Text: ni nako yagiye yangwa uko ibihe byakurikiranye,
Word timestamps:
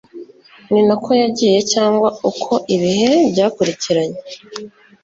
ni 0.71 0.81
nako 0.87 1.11
yagiye 1.21 1.57
yangwa 1.73 2.09
uko 2.29 2.53
ibihe 2.75 3.11
byakurikiranye, 3.31 4.19